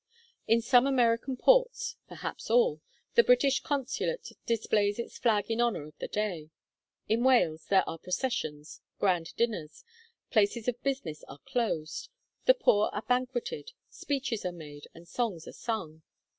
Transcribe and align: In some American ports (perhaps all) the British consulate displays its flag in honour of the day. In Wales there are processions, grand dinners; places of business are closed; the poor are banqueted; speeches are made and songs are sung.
In 0.47 0.61
some 0.63 0.87
American 0.87 1.37
ports 1.37 1.95
(perhaps 2.07 2.49
all) 2.49 2.81
the 3.13 3.23
British 3.23 3.59
consulate 3.61 4.31
displays 4.47 4.97
its 4.97 5.19
flag 5.19 5.51
in 5.51 5.61
honour 5.61 5.85
of 5.85 5.95
the 5.99 6.07
day. 6.07 6.49
In 7.07 7.23
Wales 7.23 7.65
there 7.67 7.87
are 7.87 7.99
processions, 7.99 8.81
grand 8.97 9.35
dinners; 9.35 9.83
places 10.31 10.67
of 10.67 10.81
business 10.81 11.23
are 11.27 11.37
closed; 11.45 12.09
the 12.45 12.55
poor 12.55 12.89
are 12.93 13.03
banqueted; 13.03 13.73
speeches 13.91 14.43
are 14.43 14.51
made 14.51 14.87
and 14.95 15.07
songs 15.07 15.47
are 15.47 15.53
sung. 15.53 16.01